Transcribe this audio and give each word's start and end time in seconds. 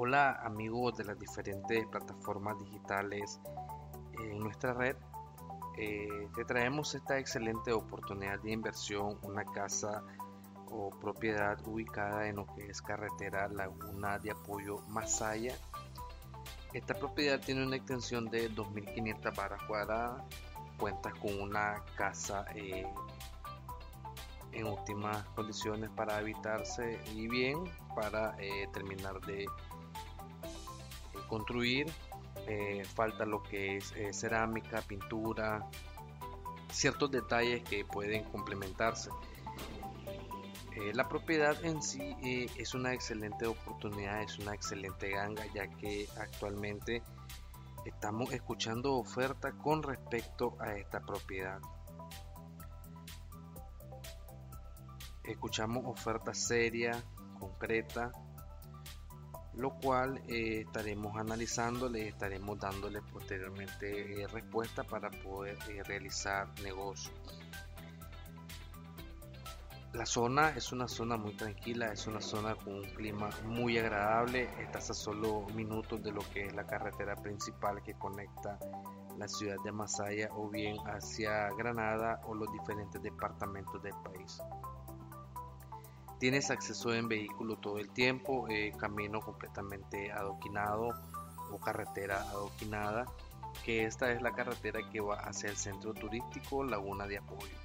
Hola 0.00 0.30
amigos 0.44 0.96
de 0.96 1.02
las 1.02 1.18
diferentes 1.18 1.84
plataformas 1.88 2.56
digitales 2.60 3.40
en 4.20 4.38
nuestra 4.38 4.72
red. 4.72 4.94
Eh, 5.76 6.28
te 6.36 6.44
traemos 6.44 6.94
esta 6.94 7.18
excelente 7.18 7.72
oportunidad 7.72 8.38
de 8.38 8.52
inversión, 8.52 9.18
una 9.22 9.44
casa 9.44 10.04
o 10.70 10.90
propiedad 10.90 11.58
ubicada 11.66 12.28
en 12.28 12.36
lo 12.36 12.46
que 12.46 12.68
es 12.68 12.80
carretera 12.80 13.48
Laguna 13.48 14.20
de 14.20 14.30
Apoyo 14.30 14.82
Masaya. 14.86 15.56
Esta 16.72 16.94
propiedad 16.94 17.40
tiene 17.40 17.66
una 17.66 17.74
extensión 17.74 18.26
de 18.26 18.52
2.500 18.52 19.36
barras 19.36 19.62
cuadradas, 19.64 20.22
cuenta 20.78 21.10
con 21.10 21.42
una 21.42 21.82
casa 21.96 22.44
eh, 22.54 22.86
en 24.52 24.64
óptimas 24.68 25.24
condiciones 25.30 25.90
para 25.90 26.18
habitarse 26.18 27.02
y 27.16 27.26
bien 27.26 27.64
para 27.96 28.36
eh, 28.38 28.68
terminar 28.72 29.20
de 29.22 29.44
construir 31.28 31.86
eh, 32.46 32.82
falta 32.94 33.26
lo 33.26 33.42
que 33.42 33.76
es 33.76 33.92
eh, 33.92 34.12
cerámica, 34.14 34.80
pintura, 34.80 35.68
ciertos 36.72 37.10
detalles 37.10 37.62
que 37.62 37.84
pueden 37.84 38.24
complementarse. 38.24 39.10
Eh, 40.76 40.92
la 40.94 41.08
propiedad 41.08 41.62
en 41.64 41.82
sí 41.82 42.16
es 42.56 42.74
una 42.74 42.94
excelente 42.94 43.46
oportunidad, 43.46 44.22
es 44.22 44.38
una 44.38 44.54
excelente 44.54 45.10
ganga, 45.10 45.44
ya 45.52 45.68
que 45.68 46.08
actualmente 46.18 47.02
estamos 47.84 48.32
escuchando 48.32 48.94
ofertas 48.94 49.52
con 49.62 49.82
respecto 49.82 50.56
a 50.58 50.72
esta 50.72 51.00
propiedad. 51.00 51.60
Escuchamos 55.24 55.84
ofertas 55.84 56.38
serias, 56.38 57.04
concretas, 57.38 58.12
lo 59.58 59.70
cual 59.70 60.22
eh, 60.28 60.60
estaremos 60.60 61.16
analizando, 61.16 61.88
le 61.88 62.08
estaremos 62.08 62.60
dándole 62.60 63.02
posteriormente 63.02 64.22
eh, 64.22 64.26
respuesta 64.28 64.84
para 64.84 65.10
poder 65.10 65.58
eh, 65.68 65.82
realizar 65.82 66.48
negocio. 66.62 67.12
La 69.94 70.06
zona 70.06 70.50
es 70.50 70.70
una 70.70 70.86
zona 70.86 71.16
muy 71.16 71.34
tranquila, 71.34 71.92
es 71.92 72.06
una 72.06 72.20
zona 72.20 72.54
con 72.54 72.74
un 72.74 72.84
clima 72.84 73.30
muy 73.46 73.78
agradable, 73.78 74.48
estás 74.62 74.90
a 74.90 74.94
solo 74.94 75.44
minutos 75.54 76.00
de 76.04 76.12
lo 76.12 76.20
que 76.32 76.46
es 76.46 76.54
la 76.54 76.64
carretera 76.64 77.16
principal 77.16 77.82
que 77.82 77.94
conecta 77.94 78.60
la 79.18 79.26
ciudad 79.26 79.56
de 79.64 79.72
Masaya 79.72 80.28
o 80.36 80.48
bien 80.48 80.76
hacia 80.86 81.48
Granada 81.56 82.20
o 82.26 82.34
los 82.34 82.52
diferentes 82.52 83.02
departamentos 83.02 83.82
del 83.82 83.94
país. 84.04 84.40
Tienes 86.18 86.50
acceso 86.50 86.92
en 86.92 87.06
vehículo 87.06 87.56
todo 87.58 87.78
el 87.78 87.90
tiempo, 87.90 88.48
eh, 88.48 88.72
camino 88.76 89.20
completamente 89.20 90.10
adoquinado 90.10 90.88
o 91.52 91.58
carretera 91.60 92.22
adoquinada, 92.22 93.06
que 93.64 93.84
esta 93.84 94.10
es 94.10 94.20
la 94.20 94.32
carretera 94.32 94.80
que 94.90 95.00
va 95.00 95.14
hacia 95.20 95.48
el 95.48 95.56
centro 95.56 95.94
turístico 95.94 96.64
Laguna 96.64 97.06
de 97.06 97.18
Apoyo. 97.18 97.56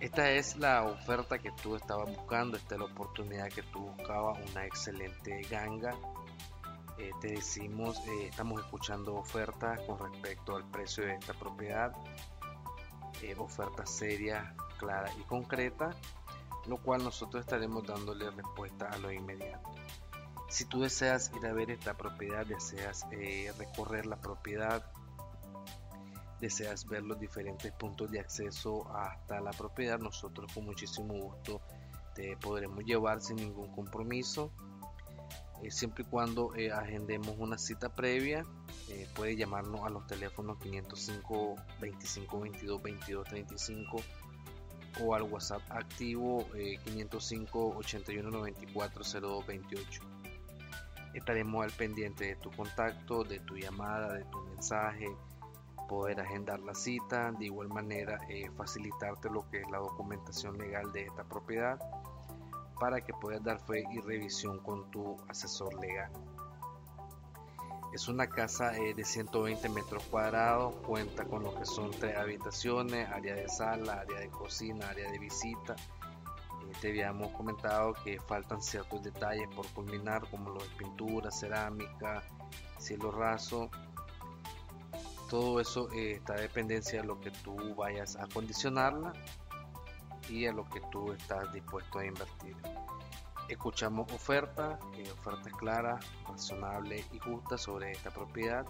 Esta 0.00 0.30
es 0.30 0.56
la 0.56 0.82
oferta 0.82 1.38
que 1.38 1.52
tú 1.52 1.76
estabas 1.76 2.08
buscando, 2.16 2.56
esta 2.56 2.74
es 2.74 2.80
la 2.80 2.86
oportunidad 2.86 3.48
que 3.48 3.62
tú 3.62 3.80
buscabas, 3.80 4.38
una 4.50 4.66
excelente 4.66 5.42
ganga. 5.42 5.94
Eh, 6.98 7.12
te 7.20 7.28
decimos, 7.28 7.96
eh, 8.08 8.26
estamos 8.28 8.60
escuchando 8.60 9.14
ofertas 9.14 9.80
con 9.82 9.98
respecto 9.98 10.56
al 10.56 10.64
precio 10.64 11.04
de 11.04 11.14
esta 11.14 11.32
propiedad, 11.34 11.92
ofertas 13.38 13.90
serias, 13.90 14.44
claras 14.78 15.12
y 15.18 15.22
concretas 15.24 15.94
lo 16.66 16.76
cual 16.78 17.02
nosotros 17.04 17.42
estaremos 17.44 17.86
dándole 17.86 18.30
respuesta 18.30 18.88
a 18.88 18.98
lo 18.98 19.10
inmediato. 19.10 19.70
Si 20.48 20.64
tú 20.64 20.80
deseas 20.80 21.30
ir 21.36 21.46
a 21.46 21.52
ver 21.52 21.70
esta 21.70 21.96
propiedad, 21.96 22.44
deseas 22.44 23.06
eh, 23.12 23.52
recorrer 23.56 24.06
la 24.06 24.16
propiedad, 24.16 24.84
deseas 26.40 26.86
ver 26.86 27.04
los 27.04 27.20
diferentes 27.20 27.70
puntos 27.72 28.10
de 28.10 28.18
acceso 28.18 28.88
hasta 28.92 29.40
la 29.40 29.52
propiedad, 29.52 29.98
nosotros 30.00 30.52
con 30.52 30.64
muchísimo 30.64 31.14
gusto 31.14 31.60
te 32.14 32.36
podremos 32.36 32.84
llevar 32.84 33.20
sin 33.20 33.36
ningún 33.36 33.70
compromiso. 33.72 34.50
Eh, 35.62 35.70
siempre 35.70 36.02
y 36.02 36.06
cuando 36.06 36.54
eh, 36.56 36.72
agendemos 36.72 37.36
una 37.38 37.56
cita 37.56 37.94
previa, 37.94 38.44
puede 39.14 39.36
llamarnos 39.36 39.82
a 39.86 39.90
los 39.90 40.04
teléfonos 40.08 40.58
505 40.58 41.54
25 41.80 42.40
22 42.40 42.82
22 42.82 43.28
35 43.28 44.02
o 45.00 45.14
al 45.14 45.22
WhatsApp 45.22 45.62
activo 45.70 46.46
505 46.84 47.76
81 47.76 48.30
94 48.30 49.04
0228. 49.04 50.02
Estaremos 51.14 51.64
al 51.64 51.72
pendiente 51.72 52.24
de 52.26 52.36
tu 52.36 52.50
contacto, 52.50 53.24
de 53.24 53.40
tu 53.40 53.56
llamada, 53.56 54.14
de 54.14 54.24
tu 54.24 54.40
mensaje, 54.42 55.06
poder 55.88 56.20
agendar 56.20 56.60
la 56.60 56.74
cita, 56.74 57.32
de 57.32 57.46
igual 57.46 57.68
manera 57.68 58.20
eh, 58.28 58.48
facilitarte 58.56 59.28
lo 59.28 59.48
que 59.50 59.60
es 59.60 59.70
la 59.70 59.78
documentación 59.78 60.56
legal 60.56 60.92
de 60.92 61.06
esta 61.06 61.24
propiedad 61.24 61.80
para 62.78 63.00
que 63.00 63.12
puedas 63.12 63.42
dar 63.42 63.60
fe 63.60 63.84
y 63.92 64.00
revisión 64.00 64.60
con 64.60 64.90
tu 64.90 65.16
asesor 65.28 65.74
legal. 65.80 66.10
Es 67.92 68.06
una 68.06 68.28
casa 68.28 68.76
eh, 68.76 68.94
de 68.94 69.04
120 69.04 69.68
metros 69.68 70.04
cuadrados, 70.04 70.76
cuenta 70.86 71.24
con 71.24 71.42
lo 71.42 71.52
que 71.56 71.64
son 71.64 71.90
tres 71.90 72.16
habitaciones, 72.16 73.08
área 73.08 73.34
de 73.34 73.48
sala, 73.48 73.94
área 73.94 74.20
de 74.20 74.28
cocina, 74.30 74.88
área 74.90 75.10
de 75.10 75.18
visita. 75.18 75.74
Eh, 75.74 76.72
te 76.80 76.90
habíamos 76.90 77.32
comentado 77.32 77.94
que 78.04 78.20
faltan 78.20 78.62
ciertos 78.62 79.02
detalles 79.02 79.48
por 79.56 79.66
culminar, 79.68 80.22
como 80.30 80.50
lo 80.50 80.60
de 80.62 80.68
pintura, 80.78 81.32
cerámica, 81.32 82.22
cielo 82.78 83.10
raso. 83.10 83.68
Todo 85.28 85.60
eso 85.60 85.90
eh, 85.92 86.12
está 86.12 86.34
a 86.34 86.40
dependencia 86.40 87.00
de 87.00 87.06
lo 87.08 87.20
que 87.20 87.32
tú 87.32 87.74
vayas 87.74 88.14
a 88.14 88.24
acondicionarla 88.24 89.12
y 90.28 90.46
a 90.46 90.52
lo 90.52 90.68
que 90.70 90.80
tú 90.92 91.12
estás 91.12 91.52
dispuesto 91.52 91.98
a 91.98 92.06
invertir. 92.06 92.56
Escuchamos 93.50 94.10
ofertas, 94.12 94.78
eh, 94.94 95.10
ofertas 95.10 95.52
claras, 95.54 96.06
razonables 96.24 97.04
y 97.12 97.18
justas 97.18 97.60
sobre 97.60 97.90
esta 97.90 98.12
propiedad. 98.12 98.64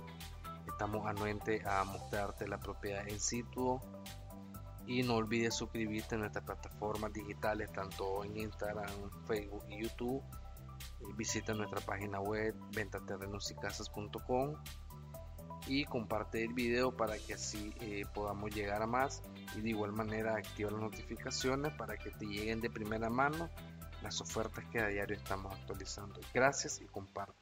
Estamos 0.66 1.06
anuentes 1.06 1.66
a 1.66 1.84
mostrarte 1.84 2.48
la 2.48 2.58
propiedad 2.58 3.06
en 3.06 3.20
situ. 3.20 3.78
Y 4.86 5.02
no 5.02 5.16
olvides 5.16 5.54
suscribirte 5.54 6.14
a 6.14 6.18
nuestras 6.18 6.46
plataformas 6.46 7.12
digitales, 7.12 7.70
tanto 7.72 8.24
en 8.24 8.38
Instagram, 8.38 8.88
Facebook 9.26 9.64
y 9.68 9.82
YouTube. 9.82 10.22
Eh, 11.00 11.04
visita 11.14 11.52
nuestra 11.52 11.82
página 11.82 12.18
web 12.18 12.54
ventaterrenosicasas.com 12.74 14.54
y 15.66 15.84
comparte 15.84 16.42
el 16.42 16.54
video 16.54 16.96
para 16.96 17.18
que 17.18 17.34
así 17.34 17.74
eh, 17.82 18.04
podamos 18.14 18.50
llegar 18.54 18.80
a 18.80 18.86
más 18.86 19.22
y 19.54 19.60
de 19.60 19.68
igual 19.68 19.92
manera 19.92 20.36
activa 20.36 20.70
las 20.70 20.80
notificaciones 20.80 21.74
para 21.74 21.98
que 21.98 22.10
te 22.12 22.24
lleguen 22.24 22.62
de 22.62 22.70
primera 22.70 23.10
mano 23.10 23.50
las 24.02 24.20
ofertas 24.20 24.64
que 24.66 24.80
a 24.80 24.88
diario 24.88 25.16
estamos 25.16 25.52
actualizando. 25.52 26.20
Gracias 26.32 26.80
y 26.80 26.86
comparte. 26.86 27.34